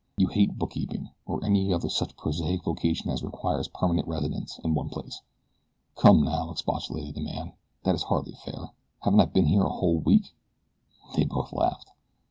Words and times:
You 0.17 0.25
hate 0.29 0.57
bookkeeping, 0.57 1.11
or 1.27 1.45
any 1.45 1.71
other 1.71 1.87
such 1.87 2.17
prosaic 2.17 2.63
vocation 2.63 3.11
as 3.11 3.21
requires 3.21 3.67
permanent 3.67 4.07
residence 4.07 4.57
in 4.63 4.73
one 4.73 4.89
place." 4.89 5.21
"Come 5.95 6.23
now," 6.23 6.49
expostulated 6.49 7.13
the 7.13 7.21
man. 7.21 7.53
"That 7.83 7.93
is 7.93 8.01
hardly 8.01 8.33
fair. 8.33 8.71
Haven't 9.03 9.19
I 9.19 9.25
been 9.25 9.45
here 9.45 9.61
a 9.63 9.69
whole 9.69 9.99
week?" 9.99 10.33
They 11.15 11.25
both 11.25 11.53
laughed. 11.53 11.91